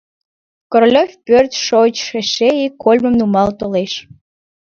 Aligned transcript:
Королёв 0.71 1.09
пӧрт 1.25 1.51
шойыч 1.65 1.97
эше 2.19 2.49
ик 2.65 2.73
кольмым 2.83 3.15
нумал 3.19 3.49
толеш. 3.59 3.93